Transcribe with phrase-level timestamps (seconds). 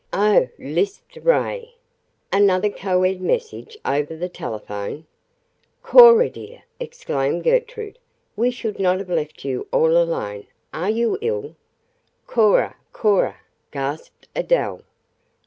[0.13, 1.75] "Oh," lisped Ray,
[2.33, 5.05] "another Co Ed message over the telephone."
[5.83, 7.99] "Cora, dear," exclaimed Gertrude,
[8.35, 10.47] "we should not have left you all alone.
[10.73, 11.55] Are you ill?"
[12.25, 12.77] "Cora!
[12.91, 14.81] Cora!" gasped Adele.